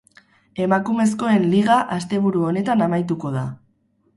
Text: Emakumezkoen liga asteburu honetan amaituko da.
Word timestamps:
Emakumezkoen 0.63 1.45
liga 1.51 1.77
asteburu 1.99 2.47
honetan 2.49 2.85
amaituko 2.87 3.37
da. 3.37 3.45